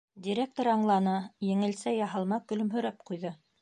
Директор 0.27 0.69
аңланы, 0.71 1.15
еңелсә 1.51 1.97
яһалма 2.01 2.43
көлөмһөрәп 2.51 3.03
ҡуйҙы. 3.11 3.41